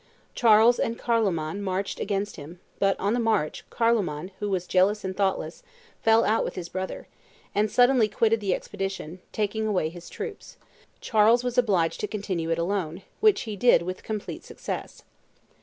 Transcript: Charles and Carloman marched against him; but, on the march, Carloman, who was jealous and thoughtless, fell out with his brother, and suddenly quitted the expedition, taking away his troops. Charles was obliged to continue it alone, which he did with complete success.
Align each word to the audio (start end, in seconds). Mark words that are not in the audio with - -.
Charles 0.33 0.79
and 0.79 0.97
Carloman 0.97 1.61
marched 1.61 1.99
against 1.99 2.35
him; 2.35 2.59
but, 2.79 2.99
on 2.99 3.13
the 3.13 3.19
march, 3.19 3.63
Carloman, 3.69 4.31
who 4.39 4.49
was 4.49 4.65
jealous 4.65 5.03
and 5.05 5.15
thoughtless, 5.15 5.61
fell 6.01 6.23
out 6.25 6.43
with 6.43 6.55
his 6.55 6.69
brother, 6.69 7.07
and 7.53 7.69
suddenly 7.69 8.07
quitted 8.09 8.39
the 8.39 8.55
expedition, 8.55 9.19
taking 9.31 9.67
away 9.67 9.89
his 9.89 10.09
troops. 10.09 10.57
Charles 11.01 11.43
was 11.43 11.55
obliged 11.55 11.99
to 11.99 12.07
continue 12.07 12.49
it 12.49 12.57
alone, 12.57 13.03
which 13.19 13.41
he 13.41 13.55
did 13.55 13.83
with 13.83 14.01
complete 14.01 14.43
success. 14.43 15.03